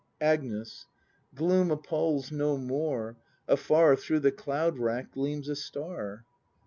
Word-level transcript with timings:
Agnes. 0.21 0.87
Gloom 1.35 1.69
appals 1.69 2.31
no 2.31 2.57
more; 2.57 3.17
afar 3.47 3.95
Through 3.95 4.21
the 4.21 4.31
cloud 4.31 4.79
wrack 4.79 5.11
gleams 5.11 5.47
a 5.47 5.55
star. 5.55 6.25